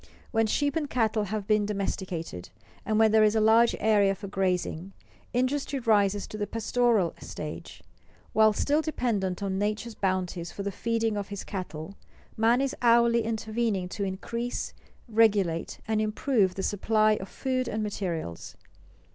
[0.31, 2.49] When sheep and cattle have been domesticated,
[2.87, 4.93] and where there is a large area for grazing,
[5.31, 7.83] industry rises to the pastoral stage.
[8.33, 11.93] While still dependent on nature's bounties for the feeding of his cattle,
[12.35, 14.73] man is hourly intervening to increase,
[15.07, 18.55] regulate, and improve the supply of food and materials.